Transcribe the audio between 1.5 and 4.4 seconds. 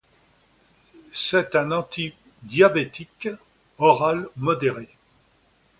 un antidiabétique oral